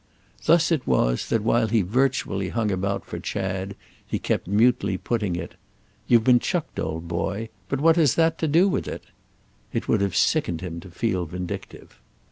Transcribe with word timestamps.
Thus 0.45 0.71
it 0.71 0.87
was 0.87 1.29
that 1.29 1.43
while 1.43 1.67
he 1.67 1.83
virtually 1.83 2.49
hung 2.49 2.71
about 2.71 3.05
for 3.05 3.19
Chad 3.19 3.75
he 4.07 4.17
kept 4.17 4.47
mutely 4.47 4.97
putting 4.97 5.35
it: 5.35 5.53
"You've 6.07 6.23
been 6.23 6.39
chucked, 6.39 6.79
old 6.79 7.07
boy; 7.07 7.49
but 7.69 7.79
what 7.79 7.97
has 7.97 8.15
that 8.15 8.39
to 8.39 8.47
do 8.47 8.67
with 8.67 8.87
it?" 8.87 9.03
It 9.71 9.87
would 9.87 10.01
have 10.01 10.15
sickened 10.15 10.61
him 10.61 10.79
to 10.79 10.89
feel 10.89 11.27
vindictive. 11.27 12.01